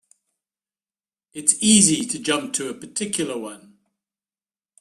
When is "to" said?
2.07-2.17, 2.53-2.69